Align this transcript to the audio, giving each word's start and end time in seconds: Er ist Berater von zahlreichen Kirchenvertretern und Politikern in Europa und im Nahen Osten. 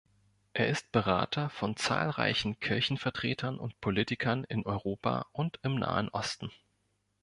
Er 0.53 0.67
ist 0.67 0.91
Berater 0.91 1.51
von 1.51 1.75
zahlreichen 1.77 2.59
Kirchenvertretern 2.59 3.59
und 3.59 3.79
Politikern 3.81 4.43
in 4.45 4.65
Europa 4.65 5.27
und 5.31 5.59
im 5.61 5.75
Nahen 5.75 6.09
Osten. 6.09 6.49